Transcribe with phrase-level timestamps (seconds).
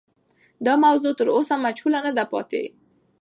[0.65, 2.63] دا موضوع تر اوسه مجهوله نه ده پاتې.